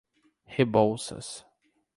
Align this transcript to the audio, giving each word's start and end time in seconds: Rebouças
Rebouças 0.49 1.45